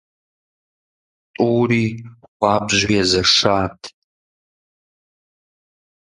[1.35, 1.83] ТӀури
[2.35, 3.79] хуабжьу езэшат.